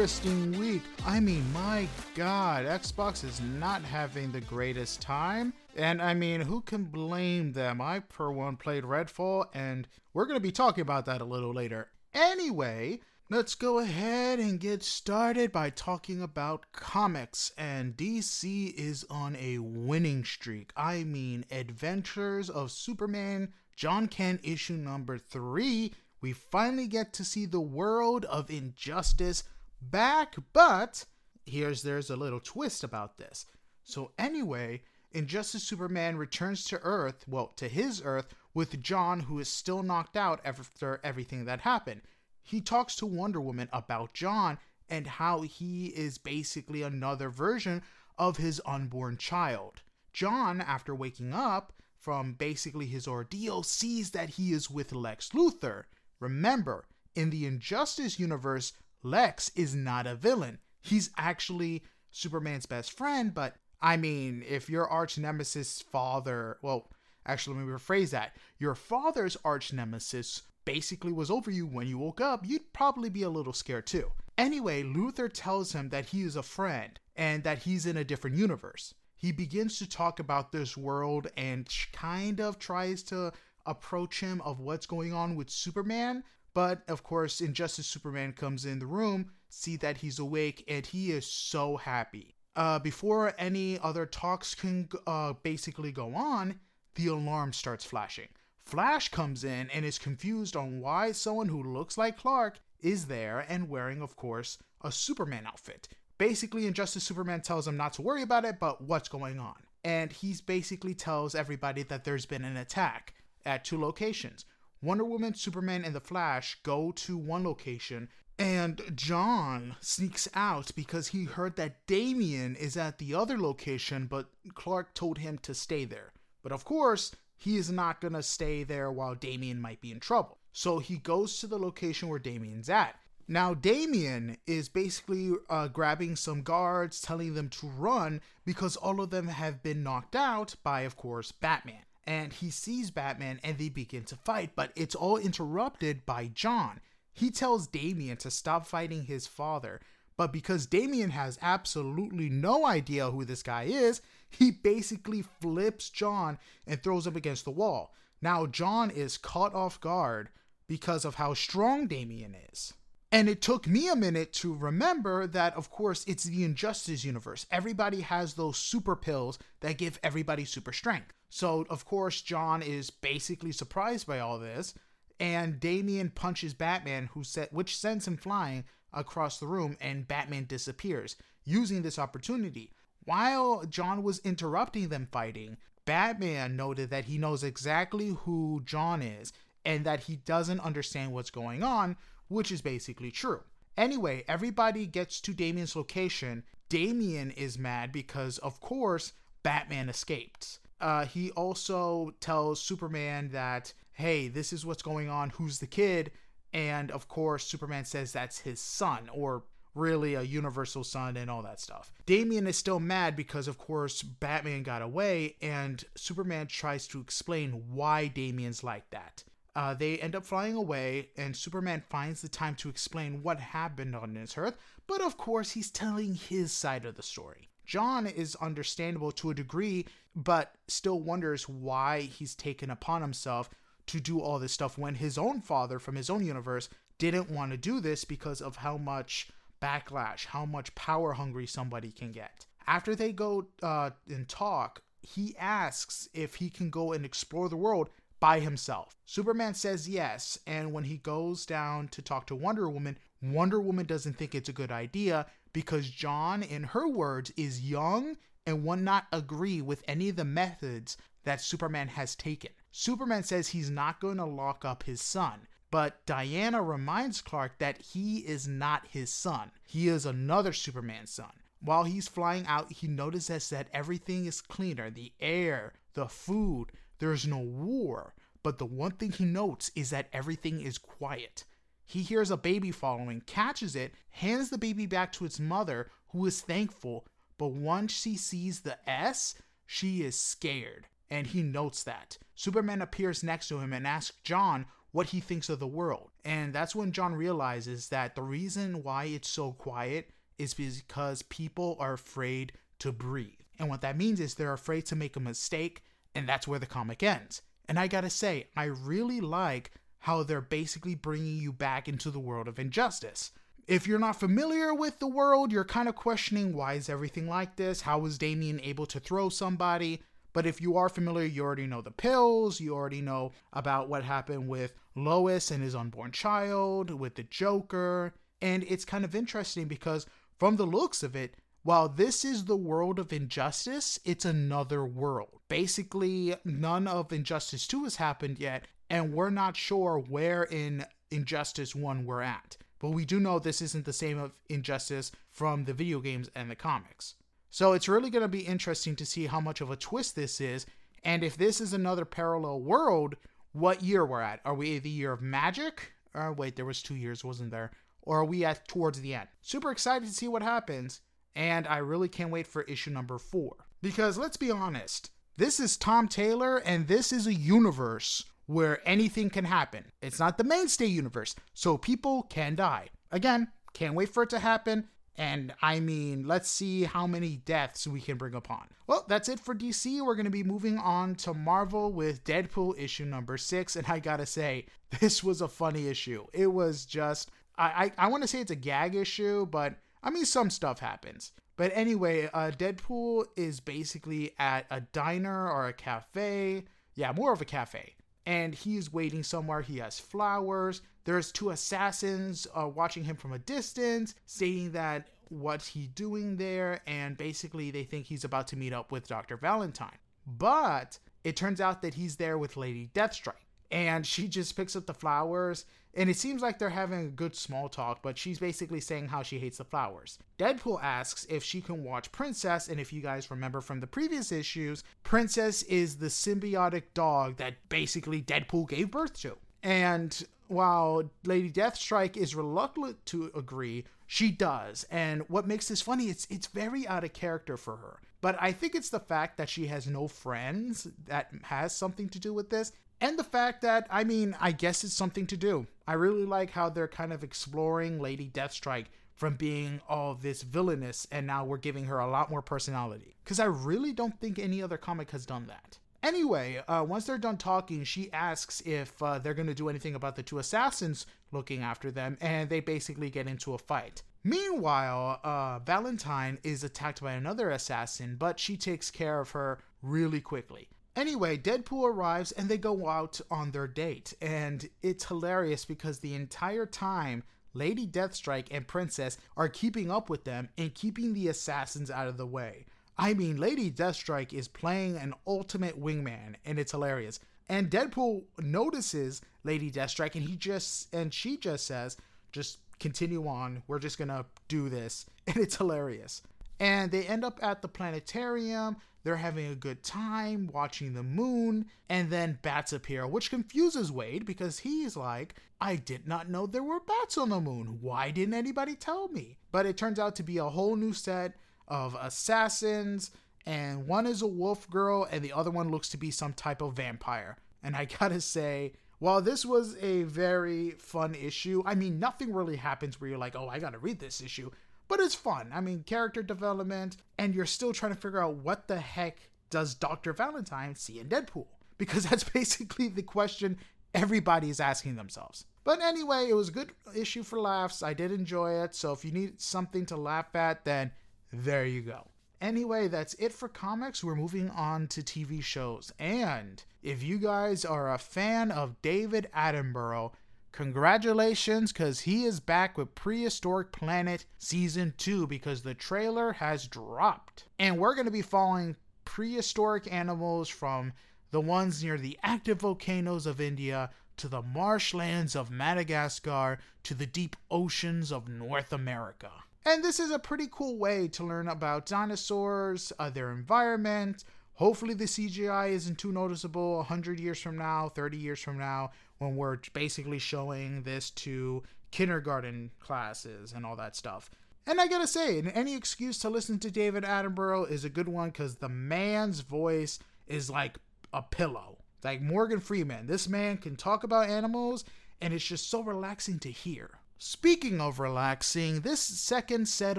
[0.00, 0.80] interesting week.
[1.04, 5.52] I mean, my god, Xbox is not having the greatest time.
[5.76, 7.82] And I mean, who can blame them?
[7.82, 11.52] I, per one, played Redfall, and we're going to be talking about that a little
[11.52, 11.90] later.
[12.14, 17.52] Anyway, let's go ahead and get started by talking about comics.
[17.58, 20.72] And DC is on a winning streak.
[20.78, 27.44] I mean, Adventures of Superman Jon Kent issue number three, we finally get to see
[27.44, 29.44] the world of injustice
[29.82, 31.04] back, but
[31.44, 33.46] here's there's a little twist about this.
[33.82, 39.48] So anyway, Injustice Superman returns to Earth, well, to his Earth, with Jon, who is
[39.48, 42.02] still knocked out after everything that happened.
[42.42, 47.82] He talks to Wonder Woman about Jon and how he is basically another version
[48.18, 49.82] of his unborn child.
[50.12, 55.84] Jon, after waking up, from basically his ordeal sees that he is with Lex Luthor.
[56.18, 60.58] Remember, in the Injustice universe, Lex is not a villain.
[60.80, 66.88] He's actually Superman's best friend, but I mean, if your arch nemesis father, well,
[67.26, 68.36] actually, let me rephrase that.
[68.58, 73.22] Your father's arch nemesis basically was over you when you woke up, you'd probably be
[73.22, 74.12] a little scared too.
[74.36, 78.36] Anyway, Luthor tells him that he is a friend and that he's in a different
[78.36, 83.30] universe he begins to talk about this world and kind of tries to
[83.66, 86.24] approach him of what's going on with Superman.
[86.54, 91.12] But of course, Injustice Superman comes in the room, see that he's awake, and he
[91.12, 92.34] is so happy.
[92.56, 96.58] Uh, before any other talks can uh, basically go on,
[96.96, 98.28] the alarm starts flashing.
[98.64, 103.44] Flash comes in and is confused on why someone who looks like Clark is there
[103.48, 105.88] and wearing, of course, a Superman outfit.
[106.18, 109.56] Basically, Injustice Superman tells him not to worry about it, but what's going on.
[109.82, 113.14] And he basically tells everybody that there's been an attack
[113.46, 114.44] at two locations.
[114.82, 118.08] Wonder Woman, Superman, and the Flash go to one location,
[118.38, 124.30] and Jon sneaks out because he heard that Damian is at the other location, but
[124.54, 126.12] Clark told him to stay there.
[126.42, 130.38] But of course, he is not gonna stay there while Damian might be in trouble.
[130.52, 132.96] So he goes to the location where Damian's at.
[133.28, 139.10] Now, Damian is basically uh, grabbing some guards, telling them to run because all of
[139.10, 141.84] them have been knocked out by, of course, Batman.
[142.10, 146.80] And he sees Batman and they begin to fight, but it's all interrupted by Jon.
[147.12, 149.80] He tells Damian to stop fighting his father,
[150.16, 156.40] but because Damian has absolutely no idea who this guy is, he basically flips Jon
[156.66, 157.94] and throws him against the wall.
[158.20, 160.30] Now, Jon is caught off guard
[160.66, 162.74] because of how strong Damian is.
[163.12, 167.46] And it took me a minute to remember that, of course, it's the Injustice universe.
[167.52, 171.12] Everybody has those super pills that give everybody super strength.
[171.30, 174.74] So, of course, Jon is basically surprised by all this,
[175.18, 180.46] and Damian punches Batman, who set, which sends him flying across the room, and Batman
[180.46, 182.72] disappears, using this opportunity.
[183.04, 189.32] While Jon was interrupting them fighting, Batman noted that he knows exactly who Jon is
[189.64, 191.96] and that he doesn't understand what's going on,
[192.28, 193.40] which is basically true.
[193.76, 196.44] Anyway, everybody gets to Damian's location.
[196.68, 200.59] Damian is mad because, of course, Batman escaped.
[200.80, 205.30] Uh, he also tells Superman that, hey, this is what's going on.
[205.30, 206.10] Who's the kid?
[206.52, 211.42] And of course, Superman says that's his son, or really a universal son and all
[211.42, 211.92] that stuff.
[212.06, 217.62] Damian is still mad because, of course, Batman got away, and Superman tries to explain
[217.72, 219.22] why Damian's like that.
[219.54, 223.94] Uh, they end up flying away, and Superman finds the time to explain what happened
[223.94, 227.49] on this Earth, but of course, he's telling his side of the story.
[227.70, 229.86] Jon is understandable to a degree,
[230.16, 233.48] but still wonders why he's taken upon himself
[233.86, 236.68] to do all this stuff when his own father from his own universe
[236.98, 239.28] didn't want to do this because of how much
[239.62, 242.44] backlash, how much power hungry somebody can get.
[242.66, 247.56] After they go uh, and talk, he asks if he can go and explore the
[247.56, 248.96] world by himself.
[249.06, 253.86] Superman says yes, and when he goes down to talk to Wonder Woman, Wonder Woman
[253.86, 258.16] doesn't think it's a good idea because Jon, in her words, is young
[258.46, 262.50] and will not agree with any of the methods that Superman has taken.
[262.72, 267.80] Superman says he's not going to lock up his son, but Diana reminds Clark that
[267.80, 269.50] he is not his son.
[269.66, 271.32] He is another Superman son.
[271.60, 277.26] While he's flying out, he notices that everything is cleaner the air, the food, there's
[277.26, 281.44] no war, but the one thing he notes is that everything is quiet.
[281.90, 286.24] He hears a baby following, catches it, hands the baby back to its mother, who
[286.24, 287.04] is thankful,
[287.36, 289.34] but once she sees the S,
[289.66, 292.16] she is scared, and he notes that.
[292.36, 296.12] Superman appears next to him and asks Jon what he thinks of the world.
[296.24, 301.76] And that's when Jon realizes that the reason why it's so quiet is because people
[301.80, 303.40] are afraid to breathe.
[303.58, 305.82] And what that means is they're afraid to make a mistake,
[306.14, 307.42] and that's where the comic ends.
[307.68, 312.20] And I gotta say, I really like how they're basically bringing you back into the
[312.20, 313.32] world of injustice.
[313.66, 317.56] If you're not familiar with the world, you're kind of questioning why is everything like
[317.56, 317.82] this?
[317.82, 320.02] How was Damian able to throw somebody?
[320.32, 324.04] But if you are familiar, you already know the pills, you already know about what
[324.04, 328.14] happened with Lois and his unborn child, with the Joker.
[328.40, 330.06] And it's kind of interesting because,
[330.38, 335.40] from the looks of it, while this is the world of Injustice, it's another world.
[335.48, 341.74] Basically, none of Injustice 2 has happened yet, and we're not sure where in Injustice
[341.74, 342.56] 1 we're at.
[342.80, 346.50] But we do know this isn't the same of Injustice from the video games and
[346.50, 347.14] the comics.
[347.50, 350.40] So it's really going to be interesting to see how much of a twist this
[350.40, 350.66] is,
[351.04, 353.16] and if this is another parallel world,
[353.52, 354.40] what year we're at.
[354.44, 355.92] Are we the year of magic?
[356.14, 357.70] Or wait, there was two years, wasn't there?
[358.02, 359.28] Or are we at towards the end?
[359.42, 361.00] Super excited to see what happens,
[361.34, 363.56] and I really can't wait for issue number four.
[363.82, 369.30] Because let's be honest, this is Tom Taylor, and this is a universe where anything
[369.30, 369.84] can happen.
[370.02, 372.88] It's not the mainstay universe, so people can die.
[373.12, 374.88] Again, can't wait for it to happen.
[375.16, 378.68] And I mean, let's see how many deaths we can bring upon.
[378.86, 380.04] Well, that's it for DC.
[380.04, 383.76] We're going to be moving on to Marvel with Deadpool issue number six.
[383.76, 384.66] And I gotta say,
[385.00, 386.26] this was a funny issue.
[386.32, 390.10] It was just, I, I, I want to say it's a gag issue, but I
[390.10, 391.32] mean, some stuff happens.
[391.56, 396.64] But anyway, uh, Deadpool is basically at a diner or a cafe.
[396.94, 397.94] Yeah, more of a cafe.
[398.30, 399.60] And he's waiting somewhere.
[399.60, 400.82] He has flowers.
[401.04, 406.80] There's two assassins uh, watching him from a distance, stating that what's he doing there,
[406.86, 409.36] and basically they think he's about to meet up with Dr.
[409.36, 409.98] Valentine.
[410.26, 413.34] But it turns out that he's there with Lady Deathstrike.
[413.70, 415.64] And she just picks up the flowers,
[415.94, 419.22] and it seems like they're having a good small talk, but she's basically saying how
[419.22, 420.18] she hates the flowers.
[420.38, 424.30] Deadpool asks if she can watch Princess, and if you guys remember from the previous
[424.30, 429.36] issues, Princess is the symbiotic dog that basically Deadpool gave birth to.
[429.62, 434.84] And while Lady Deathstrike is reluctant to agree, she does.
[434.90, 438.00] And what makes this funny, it's it's very out of character for her.
[438.20, 442.18] But I think it's the fact that she has no friends that has something to
[442.18, 442.72] do with this.
[443.00, 445.66] And the fact that, I mean, I guess it's something to do.
[445.86, 451.06] I really like how they're kind of exploring Lady Deathstrike from being all this villainous,
[451.10, 453.16] and now we're giving her a lot more personality.
[453.24, 455.78] Because I really don't think any other comic has done that.
[456.02, 459.94] Anyway, uh, once they're done talking, she asks if uh, they're going to do anything
[459.94, 464.02] about the two assassins looking after them, and they basically get into a fight.
[464.24, 470.20] Meanwhile, uh, Valentine is attacked by another assassin, but she takes care of her really
[470.20, 470.68] quickly.
[471.00, 476.12] Anyway, Deadpool arrives and they go out on their date, and it's hilarious because the
[476.12, 477.22] entire time,
[477.54, 482.18] Lady Deathstrike and Princess are keeping up with them and keeping the assassins out of
[482.18, 482.66] the way.
[482.98, 487.18] I mean, Lady Deathstrike is playing an ultimate wingman, and it's hilarious.
[487.48, 491.96] And Deadpool notices Lady Deathstrike, and he just and she just says,
[492.30, 493.62] "Just continue on.
[493.68, 496.20] We're just gonna do this," and it's hilarious.
[496.60, 498.76] And they end up at the planetarium.
[499.02, 504.26] They're having a good time watching the moon, and then bats appear, which confuses Wade
[504.26, 507.78] because he's like, I did not know there were bats on the moon.
[507.80, 509.38] Why didn't anybody tell me?
[509.52, 511.34] But it turns out to be a whole new set
[511.66, 513.10] of assassins,
[513.46, 516.60] and one is a wolf girl, and the other one looks to be some type
[516.60, 517.38] of vampire.
[517.62, 522.56] And I gotta say, while this was a very fun issue, I mean, nothing really
[522.56, 524.50] happens where you're like, oh, I gotta read this issue,
[524.90, 525.50] but it's fun.
[525.54, 529.72] I mean, character development, and you're still trying to figure out what the heck does
[529.72, 530.12] Dr.
[530.12, 531.46] Valentine see in Deadpool?
[531.78, 533.56] Because that's basically the question
[533.94, 535.46] everybody is asking themselves.
[535.62, 537.84] But anyway, it was a good issue for laughs.
[537.84, 538.74] I did enjoy it.
[538.74, 540.90] So if you need something to laugh at, then
[541.32, 542.08] there you go.
[542.40, 544.02] Anyway, that's it for comics.
[544.02, 545.92] We're moving on to TV shows.
[546.00, 550.12] And if you guys are a fan of David Attenborough,
[550.52, 557.44] congratulations because he is back with Prehistoric Planet Season 2 because the trailer has dropped.
[557.58, 560.92] And we're going to be following prehistoric animals from
[561.30, 567.06] the ones near the active volcanoes of India to the marshlands of Madagascar to the
[567.06, 569.30] deep oceans of North America.
[569.64, 574.24] And this is a pretty cool way to learn about dinosaurs, uh, their environment.
[574.54, 578.90] Hopefully, the CGI isn't too noticeable 100 years from now, 30 years from now,
[579.20, 584.30] when we're basically showing this to kindergarten classes and all that stuff.
[584.66, 588.30] And I gotta say, any excuse to listen to David Attenborough is a good one
[588.30, 590.78] because the man's voice is like
[591.12, 591.78] a pillow.
[592.02, 594.84] Like Morgan Freeman, this man can talk about animals
[595.20, 597.00] and it's just so relaxing to hear.
[597.18, 599.98] Speaking of relaxing, this second set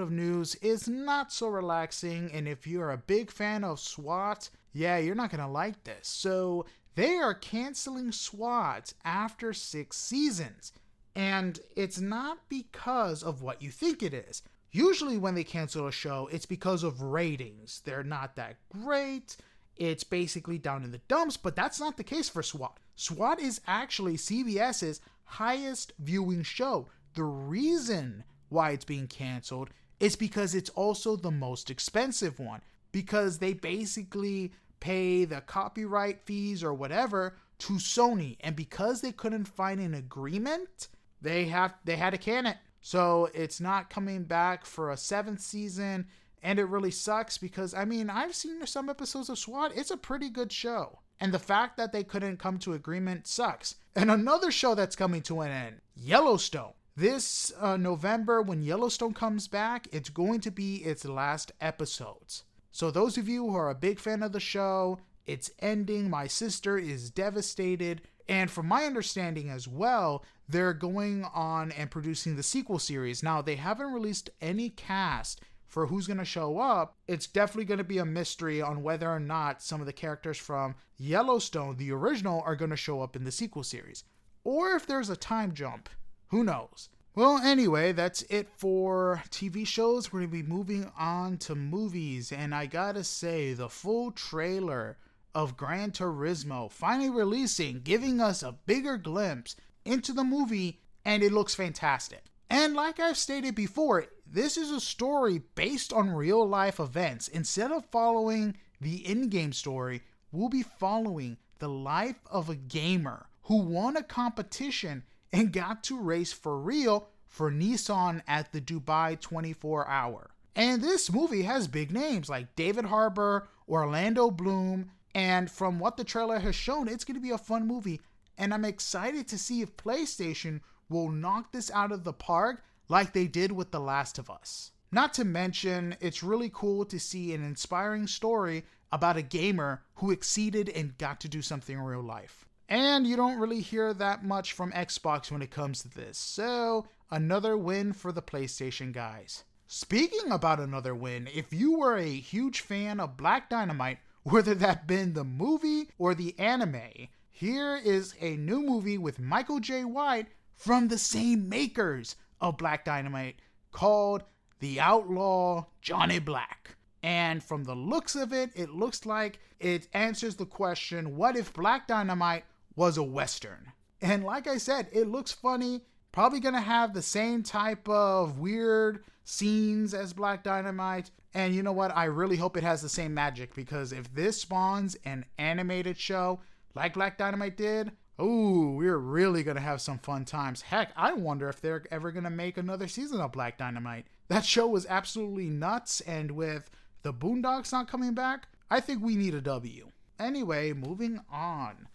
[0.00, 4.98] of news is not so relaxing, and if you're a big fan of SWAT, yeah,
[4.98, 6.08] you're not gonna like this.
[6.08, 10.72] So, they are canceling SWAT after six seasons,
[11.14, 14.42] and it's not because of what you think it is.
[14.70, 17.82] Usually, when they cancel a show, it's because of ratings.
[17.84, 19.36] They're not that great,
[19.76, 22.78] it's basically down in the dumps, but that's not the case for SWAT.
[22.94, 26.88] SWAT is actually CBS's highest viewing show.
[27.14, 33.38] The reason why it's being canceled is because it's also the most expensive one because
[33.38, 39.80] they basically pay the copyright fees or whatever to Sony and because they couldn't find
[39.80, 40.88] an agreement,
[41.20, 42.56] they have they had to can it.
[42.80, 46.08] So it's not coming back for a seventh season
[46.42, 49.70] and it really sucks because I mean, I've seen some episodes of SWAT.
[49.76, 50.98] It's a pretty good show.
[51.20, 53.76] And the fact that they couldn't come to agreement sucks.
[53.94, 56.72] And another show that's coming to an end, Yellowstone.
[56.96, 62.42] This uh, November, when Yellowstone comes back, it's going to be its last episodes.
[62.72, 66.10] So, those of you who are a big fan of the show, it's ending.
[66.10, 68.02] My sister is devastated.
[68.28, 73.22] And from my understanding as well, they're going on and producing the sequel series.
[73.22, 75.40] Now, they haven't released any cast
[75.72, 79.10] for who's going to show up, it's definitely going to be a mystery on whether
[79.10, 83.16] or not some of the characters from Yellowstone, the original, are going to show up
[83.16, 84.04] in the sequel series.
[84.44, 85.88] Or if there's a time jump.
[86.28, 86.90] Who knows?
[87.14, 90.10] Well, anyway, that's it for TV shows.
[90.10, 92.32] We're going to be moving on to movies.
[92.32, 94.96] And I gotta say, the full trailer
[95.34, 101.32] of Gran Turismo finally releasing, giving us a bigger glimpse into the movie, and it
[101.32, 102.24] looks fantastic.
[102.48, 107.28] And like I've stated before, this is a story based on real life events.
[107.28, 113.26] Instead of following the in game story, we'll be following the life of a gamer
[113.42, 115.02] who won a competition
[115.32, 120.30] and got to race for real for Nissan at the Dubai 24 hour.
[120.54, 126.04] And this movie has big names like David Harbour, Orlando Bloom, and from what the
[126.04, 128.00] trailer has shown, it's going to be a fun movie.
[128.36, 133.12] And I'm excited to see if PlayStation will knock this out of the park like
[133.12, 134.72] they did with The Last of Us.
[134.90, 140.10] Not to mention, it's really cool to see an inspiring story about a gamer who
[140.10, 142.44] exceeded and got to do something in real life.
[142.72, 146.86] And you don't really hear that much from Xbox when it comes to this, so
[147.10, 149.44] another win for the PlayStation guys.
[149.66, 154.86] Speaking about another win, if you were a huge fan of Black Dynamite, whether that
[154.86, 160.28] been the movie or the anime, here is a new movie with Michael Jai White
[160.54, 163.36] from the same makers of Black Dynamite
[163.70, 164.24] called
[164.60, 166.74] The Outlaw Johnny Black.
[167.02, 171.52] And from the looks of it, it looks like it answers the question what if
[171.52, 173.72] Black Dynamite was a Western?
[174.00, 175.82] And like I said, it looks funny.
[176.10, 181.10] Probably gonna have the same type of weird scenes as Black Dynamite.
[181.34, 181.96] And you know what?
[181.96, 186.40] I really hope it has the same magic because if this spawns an animated show
[186.74, 190.62] like Black Dynamite did, Ooh, we're really gonna have some fun times.
[190.62, 194.06] Heck, I wonder if they're ever gonna make another season of Black Dynamite.
[194.28, 196.70] That show was absolutely nuts, and with
[197.02, 199.90] the Boondocks not coming back, I think we need a W.
[200.18, 201.88] Anyway, moving on.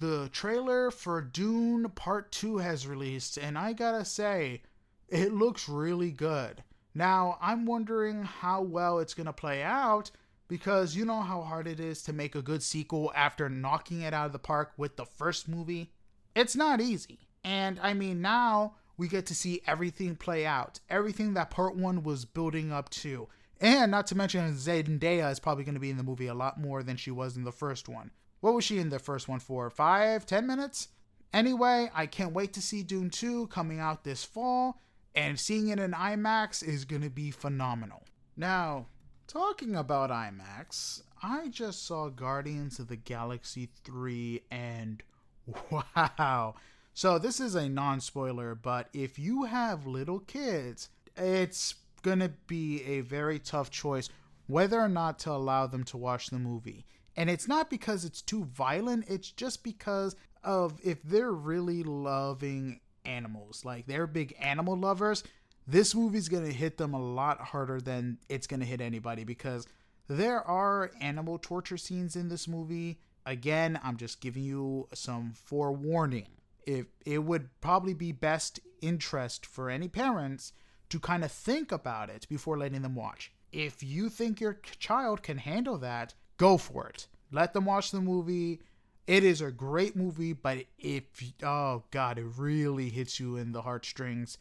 [0.00, 4.62] The trailer for Dune Part 2 has released, and I gotta say,
[5.08, 6.64] it looks really good.
[6.94, 10.10] Now, I'm wondering how well it's gonna play out
[10.48, 14.12] because you know how hard it is to make a good sequel after knocking it
[14.12, 15.92] out of the park with the first movie?
[16.34, 17.20] It's not easy.
[17.44, 22.02] And I mean, now we get to see everything play out, everything that part one
[22.02, 23.28] was building up to.
[23.60, 26.60] And not to mention, Zendaya is probably going to be in the movie a lot
[26.60, 28.10] more than she was in the first one.
[28.44, 29.70] What was she in the first one for?
[29.70, 30.88] Five, ten minutes?
[31.32, 34.80] Anyway, I can't wait to see Dune 2 coming out this fall,
[35.14, 38.02] and seeing it in IMAX is to be phenomenal.
[38.36, 38.86] Now,
[39.26, 45.02] Talking about IMAX, I just saw Guardians of the Galaxy 3 and
[45.70, 46.54] wow.
[46.92, 51.74] So this is a non-spoiler, but if you have little kids, it's
[52.20, 54.10] to be a very tough choice
[54.46, 56.84] whether or not to allow them to watch the movie.
[57.16, 62.80] And it's not because it's too violent, it's just because of if they're really loving
[63.04, 65.22] animals, like they're big animal lovers,
[65.66, 69.24] this movie's going to hit them a lot harder than it's going to hit anybody
[69.24, 69.66] because
[70.08, 72.98] there are animal torture scenes in this movie.
[73.24, 76.28] Again, I'm just giving you some forewarning.
[76.66, 80.52] If it would probably be best interest for any parents
[80.90, 83.32] to kind of think about it before letting them watch.
[83.52, 87.06] If you think your child can handle that, go for it.
[87.30, 88.60] Let them watch the movie.
[89.06, 91.04] It is a great movie, but if
[91.42, 94.38] oh god, it really hits you in the heartstrings,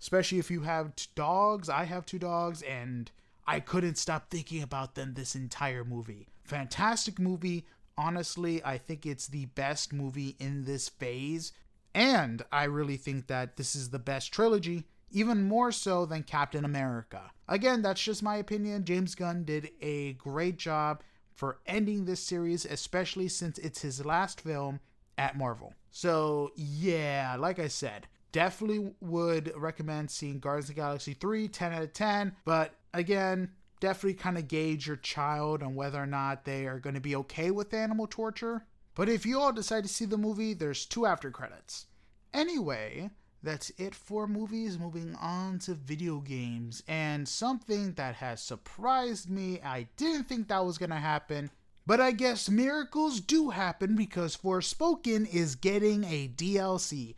[0.00, 1.68] especially if you have dogs.
[1.68, 3.10] I have two dogs, and
[3.46, 6.28] I couldn't stop thinking about them this entire movie.
[6.44, 7.66] Fantastic movie.
[7.96, 11.52] Honestly, I think it's the best movie in this phase,
[11.92, 16.64] and I really think that this is the best trilogy even more so than Captain
[16.64, 17.32] America.
[17.48, 18.84] Again, that's just my opinion.
[18.84, 21.02] James Gunn did a great job
[21.38, 24.80] for ending this series, especially since it's his last film
[25.16, 25.72] at Marvel.
[25.92, 31.72] So, yeah, like I said, definitely would recommend seeing Guardians of the Galaxy 3, 10
[31.72, 32.34] out of 10.
[32.44, 36.96] But again, definitely kind of gauge your child on whether or not they are going
[36.96, 38.64] to be okay with animal torture.
[38.96, 41.86] But if you all decide to see the movie, there's two after credits.
[42.34, 43.10] Anyway,
[43.42, 44.78] that's it for movies.
[44.78, 46.82] Moving on to video games.
[46.88, 51.50] And something that has surprised me, I didn't think that was going to happen.
[51.86, 57.14] But I guess miracles do happen because Forspoken is getting a DLC.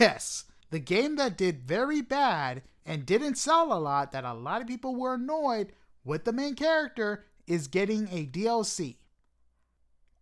[0.00, 4.62] Yes, the game that did very bad and didn't sell a lot, that a lot
[4.62, 5.72] of people were annoyed
[6.04, 8.96] with the main character, is getting a DLC.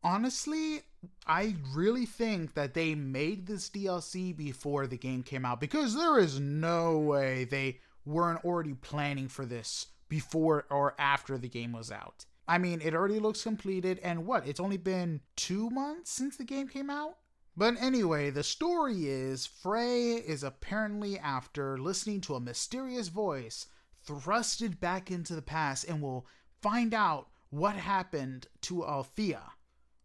[0.05, 0.83] Honestly,
[1.27, 6.19] I really think that they made this DLC before the game came out because there
[6.19, 11.93] is no way they weren't already planning for this before or after the game was
[11.93, 12.27] out.
[12.49, 14.47] I mean, it already looks completed, and what?
[14.47, 17.19] It's only been two months since the game came out?
[17.57, 23.67] But anyway, the story is Frey is apparently, after listening to a mysterious voice,
[24.07, 26.27] thrusted back into the past and will
[26.61, 29.53] find out what happened to Althea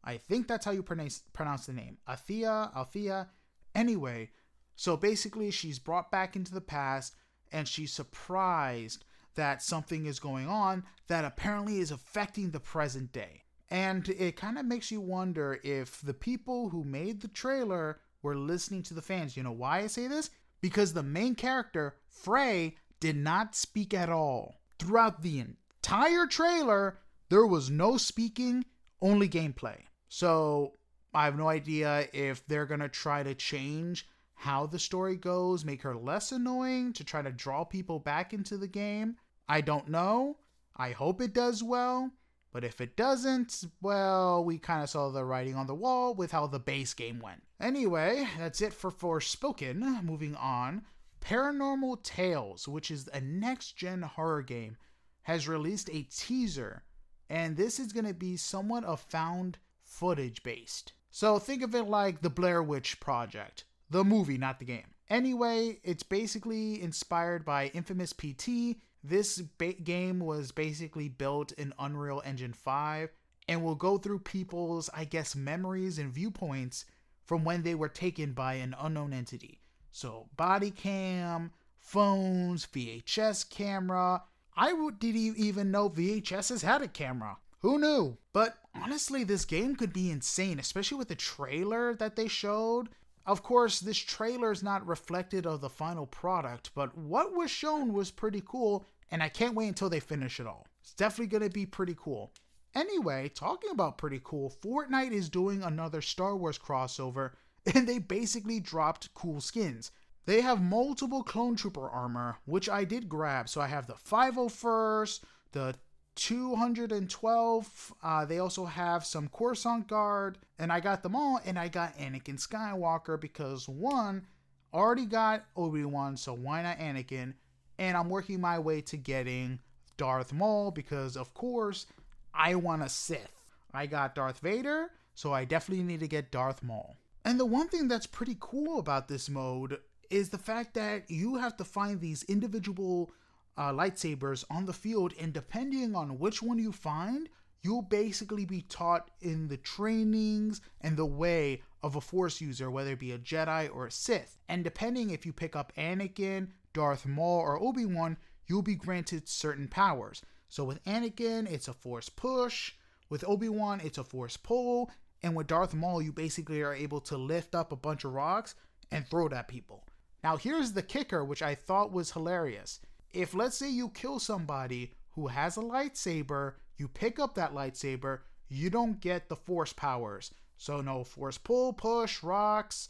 [0.08, 1.98] I think that's how you pronounce pronounce the name.
[2.08, 3.28] Althea, Althea.
[3.76, 4.32] Anyway,
[4.74, 7.13] so basically she's brought back into the past
[7.52, 9.04] and she's surprised
[9.36, 13.43] that something is going on that apparently is affecting the present day.
[13.70, 18.38] And it kind of makes you wonder if the people who made the trailer were
[18.38, 19.36] listening to the fans.
[19.36, 20.30] You know why I say this?
[20.62, 24.62] Because the main character, Frey, did not speak at all.
[24.80, 28.63] Throughout the entire trailer, there was no speaking,
[29.02, 29.82] only gameplay.
[30.10, 30.74] So
[31.13, 35.65] I have no idea if they're going to try to change how the story goes,
[35.65, 39.15] make her less annoying to try to draw people back into the game.
[39.50, 40.38] I don't know.
[40.76, 42.12] I hope it does well.
[42.54, 46.32] But if it doesn't, well, we kind of saw the writing on the wall with
[46.32, 47.43] how the base game went.
[47.60, 50.04] Anyway, that's it for Forspoken.
[50.04, 50.84] Moving on.
[51.20, 54.78] Paranormal Tales, which is a next gen horror game,
[55.24, 56.84] has released a teaser.
[57.30, 59.58] And this is going to be somewhat of found
[59.97, 60.93] footage based.
[61.10, 64.93] So think of it like the Blair Witch Project, the movie, not the game.
[65.10, 68.77] Anyway, it's basically inspired by Infamous PT.
[69.03, 73.10] This ba- game was basically built in Unreal Engine 5
[73.47, 76.86] and will go through people's, I guess, memories and viewpoints
[77.23, 79.62] from when they were taken by an unknown entity.
[79.91, 84.23] So, body cam, phones, VHS camera.
[84.55, 87.38] I would didn't even know VHSs had a camera.
[87.60, 88.17] Who knew?
[88.33, 92.90] But honestly, this game could be insane, especially with the trailer that they showed.
[93.26, 97.94] Of course, this trailer is not reflected of the final product, but what was shown
[97.94, 100.66] was pretty cool, and I can't wait until they finish it all.
[100.82, 102.32] It's definitely going to be pretty cool.
[102.74, 107.32] Anyway, talking about pretty cool, Fortnite is doing another Star Wars crossover,
[107.76, 109.92] and they basically dropped cool skins.
[110.26, 113.48] They have multiple clone trooper armor, which I did grab.
[113.48, 115.22] So I have the 501st,
[115.54, 115.76] the
[116.17, 117.93] 212.
[118.03, 121.97] Uh, they also have some Coruscant Guard, and I got them all, and I got
[121.97, 124.25] Anakin Skywalker because one
[124.73, 127.36] already got Obi Wan, so why not Anakin?
[127.77, 129.60] And I'm working my way to getting
[129.95, 131.86] Darth Maul because, of course,
[132.34, 133.32] I want a Sith.
[133.73, 136.97] I got Darth Vader, so I definitely need to get Darth Maul.
[137.23, 141.36] And the one thing that's pretty cool about this mode is the fact that you
[141.36, 143.12] have to find these individual
[143.58, 147.30] uh, lightsabers on the field, and depending on which one you find,
[147.62, 152.91] you'll basically be taught in the trainings and the way of a Force user, whether
[152.91, 154.38] it be a Jedi or a Sith.
[154.48, 159.28] And depending if you pick up Anakin, Darth Maul, or Obi Wan, you'll be granted
[159.28, 160.22] certain powers.
[160.50, 162.74] So with Anakin, it's a Force push.
[163.10, 164.91] With Obi Wan, it's a Force pull.
[165.24, 168.56] And with Darth Maul, you basically are able to lift up a bunch of rocks
[168.91, 169.84] and throw it at people.
[170.24, 172.80] Now, here's the kicker, which I thought was hilarious
[173.17, 178.19] if let's say you kill somebody who has a lightsaber, you pick up that lightsaber,
[178.47, 180.32] you don't get the force powers.
[180.58, 182.89] So no force pull, push, rocks,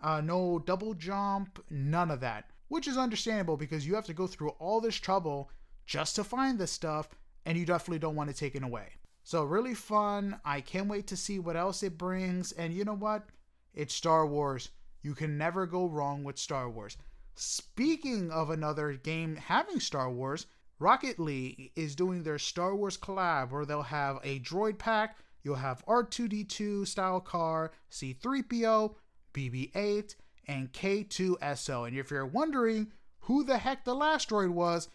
[0.00, 2.50] uh, no double jump, none of that.
[2.68, 5.50] Which is understandable because you have to go through all this trouble
[5.86, 7.08] just to find this stuff,
[7.44, 8.90] and you definitely don't want it away.
[9.24, 10.38] So, really fun.
[10.44, 12.52] I can't wait to see what else it brings.
[12.52, 13.26] And you know what?
[13.74, 14.68] It's Star Wars.
[15.02, 16.96] You can never go wrong with Star Wars.
[17.36, 20.46] Speaking of another game having Star Wars,
[20.78, 25.56] Rocket League is doing their Star Wars collab where they'll have a droid pack, you'll
[25.56, 28.94] have R2D2 style car, C3PO,
[29.32, 30.16] BB 8,
[30.46, 31.88] and K2SO.
[31.88, 34.88] And if you're wondering who the heck the last droid was,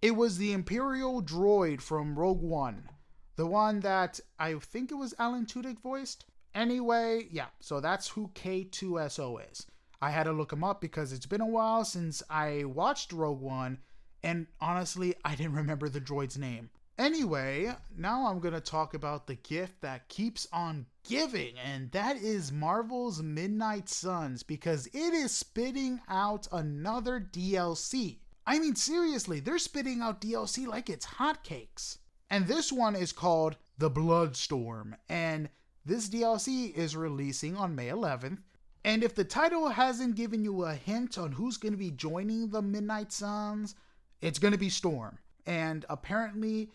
[0.00, 2.88] it was the Imperial droid from Rogue One.
[3.36, 6.26] The one that I think it was Alan Tudyk voiced.
[6.54, 9.66] Anyway, yeah, so that's who K2SO is.
[10.02, 13.40] I had to look him up because it's been a while since I watched Rogue
[13.40, 13.78] One,
[14.20, 16.70] and honestly, I didn't remember the droid's name.
[16.98, 22.16] Anyway, now I'm going to talk about the gift that keeps on giving, and that
[22.16, 28.18] is Marvel's Midnight Suns because it is spitting out another DLC.
[28.44, 31.98] I mean, seriously, they're spitting out DLC like it's hotcakes.
[32.28, 35.48] And this one is called The Bloodstorm, and
[35.84, 38.38] this DLC is releasing on May 11th.
[38.84, 42.48] And if the title hasn't given you a hint on who's going to be joining
[42.48, 43.76] the Midnight Suns,
[44.20, 45.18] it's going to be Storm.
[45.46, 46.70] And apparently,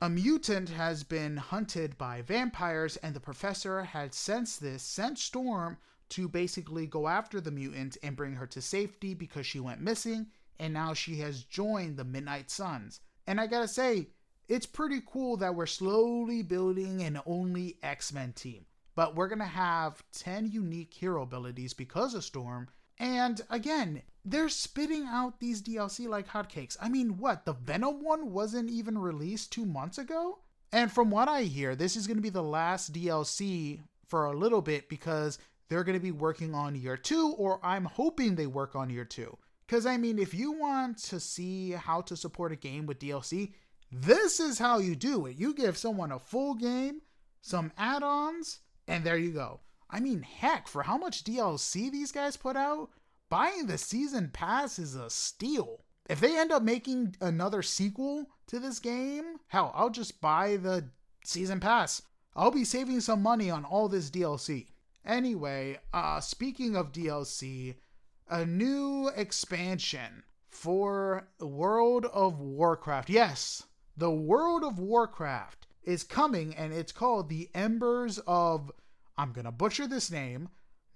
[0.00, 5.78] a mutant has been hunted by vampires, and the professor had sensed this, sent Storm
[6.08, 10.26] to basically go after the mutant and bring her to safety because she went missing,
[10.58, 13.00] and now she has joined the Midnight Suns.
[13.26, 14.08] And I gotta say,
[14.48, 18.66] it's pretty cool that we're slowly building an only X Men team.
[18.94, 22.68] But we're gonna have 10 unique hero abilities because of Storm.
[22.98, 26.76] And again, they're spitting out these DLC like hotcakes.
[26.80, 27.44] I mean, what?
[27.44, 30.38] The Venom one wasn't even released two months ago?
[30.72, 34.36] And from what I hear, this is going to be the last DLC for a
[34.36, 38.46] little bit because they're going to be working on year two, or I'm hoping they
[38.46, 39.36] work on year two.
[39.66, 43.52] Because, I mean, if you want to see how to support a game with DLC,
[43.90, 45.36] this is how you do it.
[45.36, 47.02] You give someone a full game,
[47.40, 49.60] some add ons, and there you go.
[49.90, 52.90] I mean, heck, for how much DLC these guys put out,
[53.28, 55.84] buying the season pass is a steal.
[56.08, 60.88] If they end up making another sequel to this game, hell, I'll just buy the
[61.24, 62.02] season pass.
[62.34, 64.68] I'll be saving some money on all this DLC.
[65.04, 67.76] Anyway, uh, speaking of DLC,
[68.28, 73.10] a new expansion for World of Warcraft.
[73.10, 73.64] Yes,
[73.96, 78.70] the World of Warcraft is coming and it's called the Embers of,
[79.16, 80.48] I'm going to butcher this name,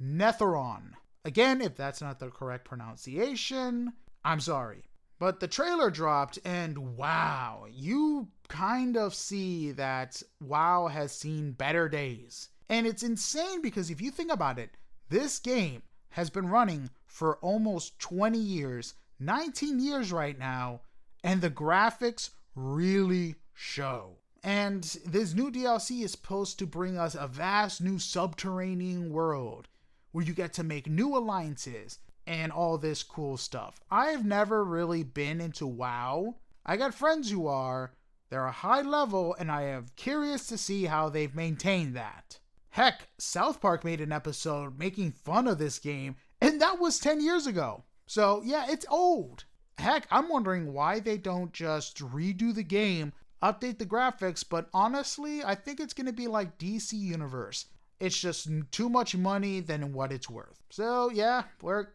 [0.03, 0.92] Netheron.
[1.25, 3.92] Again, if that's not the correct pronunciation,
[4.25, 4.85] I'm sorry.
[5.18, 11.88] But the trailer dropped, and wow, you kind of see that WoW has seen better
[11.88, 12.51] days.
[12.68, 14.70] And it's insane because if you think about it,
[15.09, 20.81] this game has been running for almost 20 years, 19 years right now,
[21.25, 24.18] and the graphics really show.
[24.47, 29.67] And this new DLC is supposed to bring us a vast new subterranean world
[30.13, 33.81] where you get to make new alliances and all this cool stuff.
[33.91, 36.37] I've never really been into WoW.
[36.65, 37.91] I got friends who are.
[38.31, 42.39] They're a high level, and I am curious to see how they've maintained that.
[42.71, 47.21] Heck, South Park made an episode making fun of this game, and that was 10
[47.21, 47.83] years ago.
[48.07, 49.45] So, yeah, it's old.
[49.79, 53.13] Heck, I'm wondering why they don't just redo the game,
[53.53, 57.67] update the graphics, but honestly, I think it's going to be like DC Universe.
[57.99, 60.63] It's just too much money than what it's worth.
[60.71, 61.45] So yeah,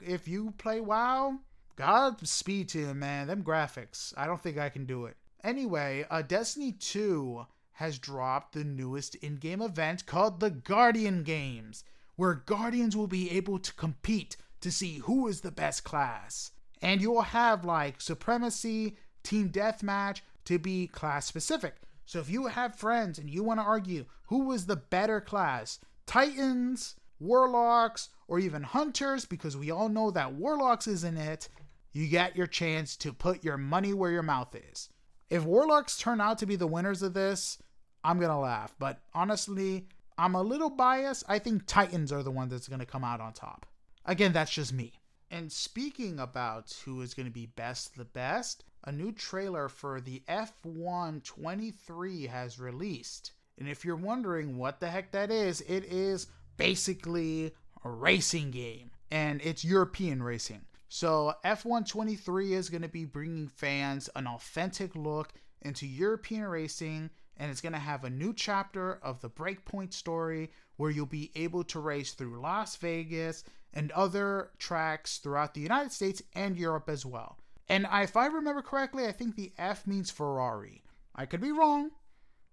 [0.02, 1.40] if you play WoW,
[1.76, 3.28] Godspeed to you, man.
[3.28, 5.18] Them graphics, I don't think I can do it.
[5.44, 11.84] Anyway, uh, Destiny 2 has dropped the newest in-game event called the Guardian Games,
[12.16, 16.52] where Guardians will be able to compete to see who is the best class.
[16.82, 21.76] And you'll have like Supremacy, Team Deathmatch to be class specific.
[22.06, 25.80] So if you have friends and you want to argue who was the better class,
[26.06, 31.48] Titans, Warlocks, or even Hunters, because we all know that Warlocks is in it,
[31.94, 34.90] you get your chance to put your money where your mouth is.
[35.30, 37.58] If Warlocks turn out to be the winners of this,
[38.04, 38.74] I'm going to laugh.
[38.80, 41.24] But honestly, I'm a little biased.
[41.28, 43.66] I think Titans are the one that's going to come out on top.
[44.06, 44.94] Again, that's just me.
[45.32, 50.02] And speaking about who is going to be best the best, a new trailer for
[50.02, 53.32] the F1 23 has released.
[53.58, 57.54] And if you're wondering what the heck that is, it is basically
[57.86, 60.66] a racing game and it's European racing.
[60.90, 67.10] So F1 23 is going to be bringing fans an authentic look into European racing
[67.42, 71.08] and it's going to have a new chapter of the Braking Point story where you'll
[71.08, 76.56] be able to race through Las Vegas and other tracks throughout the United States and
[76.56, 77.40] Europe as well.
[77.68, 80.84] And if I remember correctly, I think the F means Ferrari.
[81.16, 81.90] I could be wrong,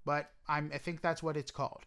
[0.06, 1.82] but I'm, I think that's what it's called.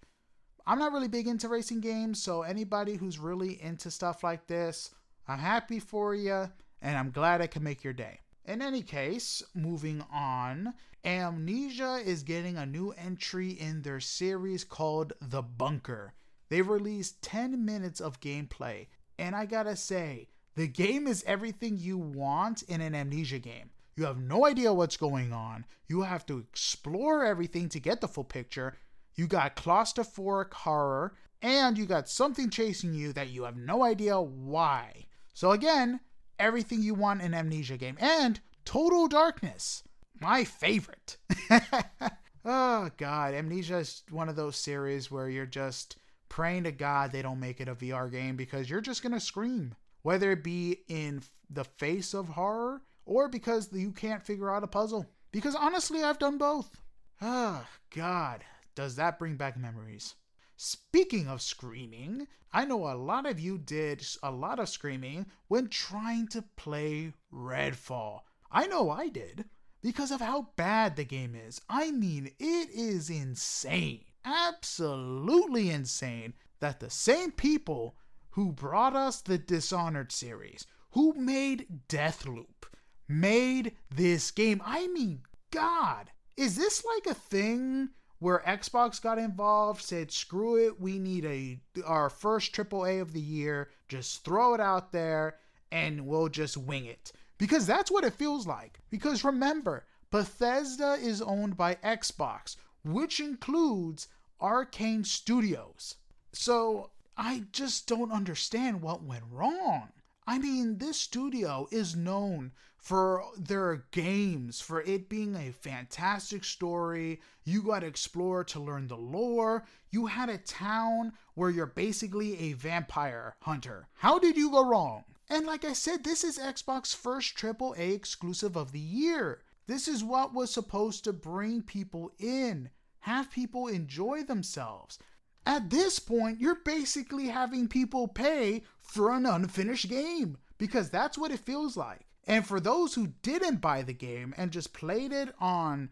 [0.67, 4.91] I'm not really big into racing games, so anybody who's really into stuff like this,
[5.27, 6.51] I'm happy for you,
[6.83, 8.19] and I'm glad I can make your day.
[8.45, 10.73] In any case, moving on,
[11.05, 16.13] Amnesia is getting a new entry in their series called The Bunker.
[16.49, 21.97] They released 10 minutes of gameplay, and I gotta say, the game is everything you
[21.97, 23.69] want in an Amnesia game.
[23.95, 25.65] You have no idea what's going on.
[25.87, 28.75] You have to explore everything to get the full picture.
[29.15, 34.19] You got claustrophobic horror, and you got something chasing you that you have no idea
[34.19, 35.05] why.
[35.33, 35.99] So, again,
[36.41, 37.97] everything you want in Amnesia game.
[37.99, 39.83] And Total Darkness,
[40.19, 41.17] my favorite.
[42.45, 43.33] oh, God.
[43.33, 45.97] Amnesia is one of those series where you're just
[46.29, 49.75] praying to God they don't make it a VR game because you're just to scream.
[50.01, 54.67] Whether it be in the face of horror or because you can't figure out a
[54.67, 55.05] puzzle.
[55.31, 56.79] Because honestly, I've done both.
[57.21, 60.15] Ah, oh, God, does that bring back memories?
[60.63, 65.69] Speaking of screaming, I know a lot of you did a lot of screaming when
[65.69, 68.19] trying to play Redfall.
[68.51, 69.45] I know I did
[69.81, 71.61] because of how bad the game is.
[71.67, 74.05] I mean, it is insane.
[74.23, 77.95] Absolutely insane that the same people
[78.29, 82.67] who brought us the Dishonored series, who made Deathloop,
[83.07, 84.61] made this game.
[84.63, 87.89] I mean, God, is this like a thing
[88.21, 93.19] where Xbox got involved, said, "Screw it, we need a our first AAA of the
[93.19, 93.71] year.
[93.87, 95.39] Just throw it out there,
[95.71, 98.79] and we'll just wing it." Because that's what it feels like.
[98.91, 104.07] Because remember, Bethesda is owned by Xbox, which includes
[104.39, 105.95] Arkane Studios.
[106.31, 109.93] So I just don't understand what went wrong.
[110.27, 112.51] I mean, this studio is known
[112.81, 117.21] for their games, for it being a fantastic story.
[117.43, 119.65] You got to explore to learn the lore.
[119.91, 123.87] You had a town where you're basically a vampire hunter.
[123.93, 125.03] How did you go wrong?
[125.29, 129.43] And like I said, this is Xbox first AAA exclusive of the year.
[129.67, 134.97] This is what was supposed to bring people in, have people enjoy themselves.
[135.45, 141.31] At this point, you're basically having people pay for an unfinished game because that's what
[141.31, 142.07] it feels like.
[142.27, 145.89] And for those who didn't buy the game and just played it on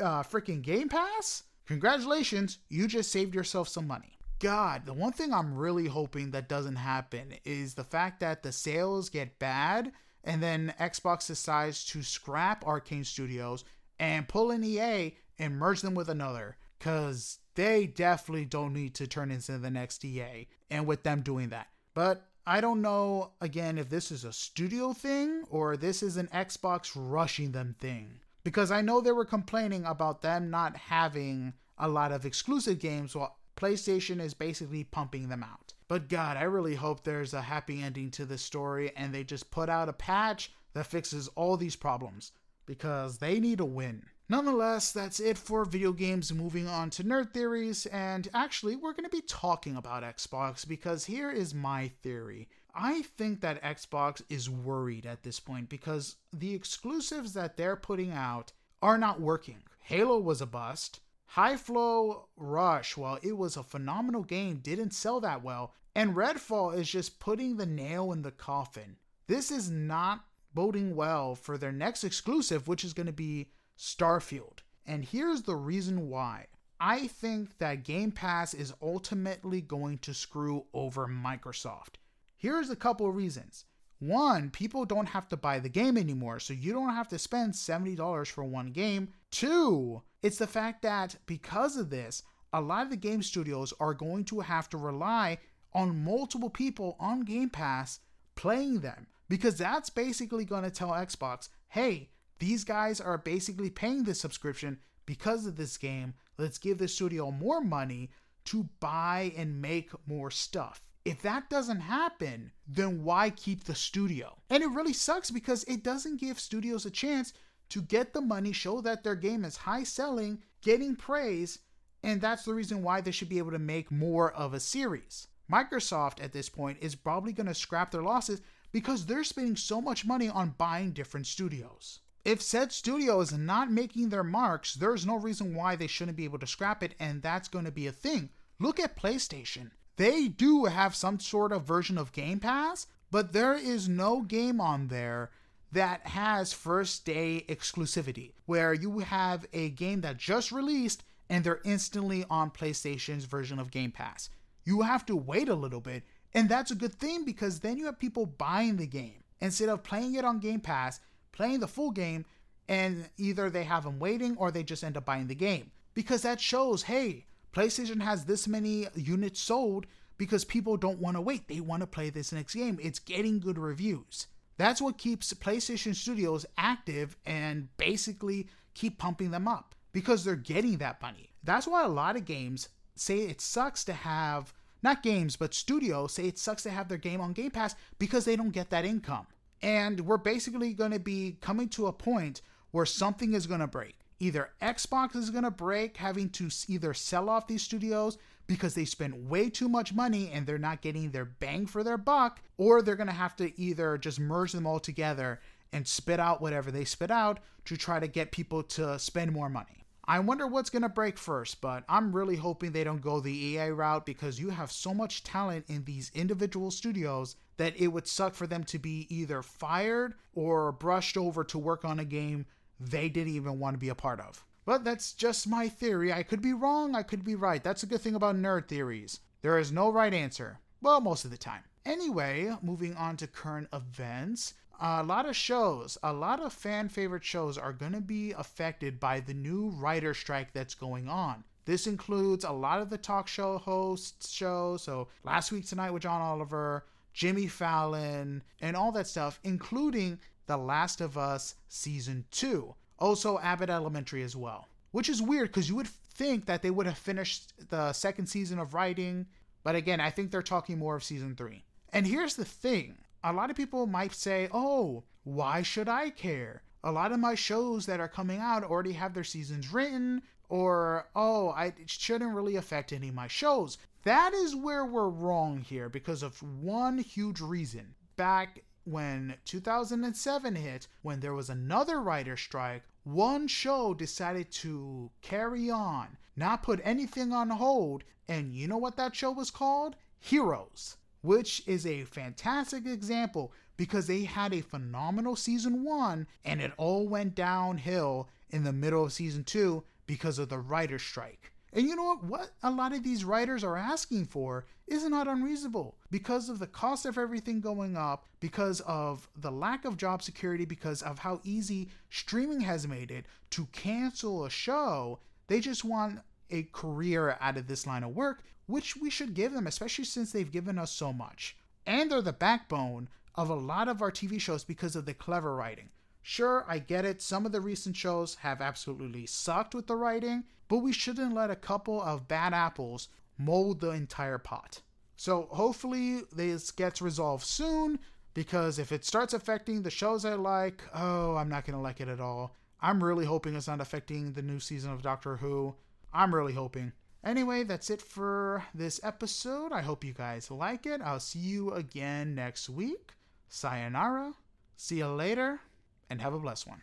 [0.00, 4.18] uh, freaking Game Pass, congratulations, you just saved yourself some money.
[4.38, 8.52] God, the one thing I'm really hoping that doesn't happen is the fact that the
[8.52, 9.92] sales get bad
[10.24, 13.64] and then Xbox decides to scrap Arkane Studios
[13.98, 19.06] and pull in EA and merge them with another because they definitely don't need to
[19.06, 21.68] turn into the next EA and with them doing that.
[21.94, 26.30] But I don't know, again, if this is a studio thing or this is an
[26.32, 28.20] Xbox rushing them thing.
[28.42, 33.14] Because I know they were complaining about them not having a lot of exclusive games
[33.14, 35.74] while PlayStation is basically pumping them out.
[35.88, 39.50] But God, I really hope there's a happy ending to this story and they just
[39.50, 42.32] put out a patch that fixes all these problems
[42.64, 44.04] because they need a win.
[44.30, 46.34] Nonetheless, that's it for video games.
[46.34, 51.06] Moving on to nerd theories, and actually, we're going to be talking about Xbox because
[51.06, 52.48] here is my theory.
[52.74, 58.12] I think that Xbox is worried at this point because the exclusives that they're putting
[58.12, 59.62] out are not working.
[59.80, 61.00] Halo was a bust.
[61.32, 65.72] Hi-Fi Rush, while it was a phenomenal game, didn't sell that well.
[65.94, 68.96] And Redfall is just putting the nail in the coffin.
[69.26, 74.58] This is not boding well for their next exclusive, which is going to be Starfield.
[74.84, 76.46] And here's the reason why.
[76.80, 81.96] I think that Game Pass is ultimately going to screw over Microsoft.
[82.36, 83.64] Here's a couple of reasons.
[83.98, 87.54] One, people don't have to buy the game anymore, so you don't have to spend
[87.54, 89.08] $70 for one game.
[89.30, 93.94] Two, it's the fact that because of this, a lot of the game studios are
[93.94, 95.38] going to have to rely
[95.72, 98.00] on multiple people on Game Pass
[98.36, 104.04] playing them because that's basically going to tell Xbox, hey, these guys are basically paying
[104.04, 106.14] this subscription because of this game.
[106.36, 108.10] Let's give the studio more money
[108.46, 110.82] to buy and make more stuff.
[111.04, 114.36] If that doesn't happen, then why keep the studio?
[114.50, 117.32] And it really sucks because it doesn't give studios a chance
[117.70, 121.60] to get the money, show that their game is high selling, getting praise,
[122.02, 125.28] and that's the reason why they should be able to make more of a series.
[125.50, 128.40] Microsoft at this point is probably going to scrap their losses
[128.72, 132.00] because they're spending so much money on buying different studios.
[132.28, 136.24] If said studio is not making their marks, there's no reason why they shouldn't be
[136.24, 138.28] able to scrap it, and that's going to be a thing.
[138.58, 139.70] Look at PlayStation.
[139.96, 144.60] They do have some sort of version of Game Pass, but there is no game
[144.60, 145.30] on there
[145.72, 151.62] that has first day exclusivity, where you have a game that just released and they're
[151.64, 154.28] instantly on PlayStation's version of Game Pass.
[154.66, 156.02] You have to wait a little bit,
[156.34, 159.82] and that's a good thing because then you have people buying the game instead of
[159.82, 161.00] playing it on Game Pass,
[161.38, 162.26] playing the full game,
[162.68, 165.70] and either they have them waiting or they just end up buying the game.
[165.94, 169.86] Because that shows, hey, PlayStation has this many units sold
[170.18, 171.46] because people don't want to wait.
[171.46, 172.78] They want to play this next game.
[172.82, 174.26] It's getting good reviews.
[174.56, 180.78] That's what keeps PlayStation Studios active and basically keep pumping them up because they're getting
[180.78, 181.30] that money.
[181.44, 186.14] That's why a lot of games say it sucks to have, not games, but studios
[186.14, 188.84] say it sucks to have their game on Game Pass because they don't get that
[188.84, 189.28] income.
[189.62, 193.66] And we're basically going to be coming to a point where something is going to
[193.66, 193.96] break.
[194.20, 198.84] Either Xbox is going to break, having to either sell off these studios because they
[198.84, 202.82] spent way too much money and they're not getting their bang for their buck, or
[202.82, 205.40] they're going to have to either just merge them all together
[205.72, 209.48] and spit out whatever they spit out to try to get people to spend more
[209.50, 209.84] money.
[210.10, 213.30] I wonder what's going to break first, but I'm really hoping they don't go the
[213.30, 218.08] EA route because you have so much talent in these individual studios that it would
[218.08, 222.46] suck for them to be either fired or brushed over to work on a game
[222.80, 224.42] they didn't even want to be a part of.
[224.64, 226.10] But that's just my theory.
[226.10, 227.62] I could be wrong, I could be right.
[227.62, 229.20] That's a good thing about nerd theories.
[229.42, 230.58] There is no right answer.
[230.80, 231.64] Well, most of the time.
[231.84, 234.54] Anyway, moving on to current events.
[234.80, 239.00] A lot of shows, a lot of fan favorite shows are going to be affected
[239.00, 241.42] by the new writer strike that's going on.
[241.64, 246.04] This includes a lot of the talk show hosts shows, so Last Week Tonight with
[246.04, 252.72] John Oliver, Jimmy Fallon, and all that stuff, including The Last of Us Season 2.
[253.00, 254.68] Also, Abbott Elementary as well.
[254.92, 258.60] Which is weird because you would think that they would have finished the second season
[258.60, 259.26] of writing,
[259.64, 261.64] but again, I think they're talking more of Season 3.
[261.92, 266.62] And here's the thing a lot of people might say, oh, why should I care?
[266.84, 271.08] A lot of my shows that are coming out already have their seasons written, or,
[271.16, 273.76] oh, I, it shouldn't really affect any of my shows.
[274.04, 277.94] That is where we're wrong here because of one huge reason.
[278.16, 285.70] Back when 2007 hit, when there was another writer strike, one show decided to carry
[285.70, 289.96] on, not put anything on hold, and you know what that show was called?
[290.20, 296.72] Heroes which is a fantastic example because they had a phenomenal season one and it
[296.76, 301.52] all went downhill in the middle of season two because of the writer's strike.
[301.72, 302.24] And you know what?
[302.24, 306.66] What a lot of these writers are asking for is not unreasonable because of the
[306.66, 311.40] cost of everything going up, because of the lack of job security, because of how
[311.44, 315.18] easy streaming has made it to cancel a show.
[315.46, 319.52] They just want a career out of this line of work, which we should give
[319.52, 321.56] them, especially since they've given us so much.
[321.84, 325.56] And they're the backbone of a lot of our TV shows because of the clever
[325.56, 325.88] writing.
[326.22, 330.44] Sure, I get it, some of the recent shows have absolutely sucked with the writing,
[330.68, 334.82] but we shouldn't let a couple of bad apples mold the entire pot.
[335.16, 337.98] So hopefully this gets resolved soon,
[338.34, 342.08] because if it starts affecting the shows I like, oh, I'm not gonna like it
[342.08, 342.54] at all.
[342.80, 345.74] I'm really hoping it's not affecting the new season of Doctor Who.
[346.12, 346.92] I'm really hoping.
[347.24, 349.72] Anyway, that's it for this episode.
[349.72, 351.00] I hope you guys like it.
[351.02, 353.12] I'll see you again next week.
[353.48, 354.34] Sayonara.
[354.76, 355.60] See you later,
[356.08, 356.82] and have a blessed one.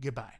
[0.00, 0.34] Goodbye.